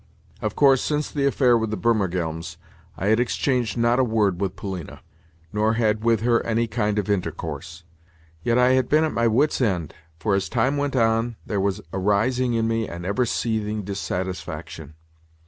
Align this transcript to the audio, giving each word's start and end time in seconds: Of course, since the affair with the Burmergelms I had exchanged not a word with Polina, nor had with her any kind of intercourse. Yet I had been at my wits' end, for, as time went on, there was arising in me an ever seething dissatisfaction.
Of 0.41 0.55
course, 0.55 0.81
since 0.81 1.11
the 1.11 1.27
affair 1.27 1.55
with 1.55 1.69
the 1.69 1.77
Burmergelms 1.77 2.57
I 2.97 3.09
had 3.09 3.19
exchanged 3.19 3.77
not 3.77 3.99
a 3.99 4.03
word 4.03 4.41
with 4.41 4.55
Polina, 4.55 5.01
nor 5.53 5.73
had 5.73 6.03
with 6.03 6.21
her 6.21 6.43
any 6.43 6.65
kind 6.65 6.97
of 6.97 7.07
intercourse. 7.07 7.83
Yet 8.41 8.57
I 8.57 8.69
had 8.69 8.89
been 8.89 9.03
at 9.03 9.13
my 9.13 9.27
wits' 9.27 9.61
end, 9.61 9.93
for, 10.17 10.33
as 10.33 10.49
time 10.49 10.75
went 10.77 10.95
on, 10.95 11.35
there 11.45 11.61
was 11.61 11.81
arising 11.93 12.55
in 12.55 12.67
me 12.67 12.87
an 12.87 13.05
ever 13.05 13.27
seething 13.27 13.83
dissatisfaction. 13.83 14.95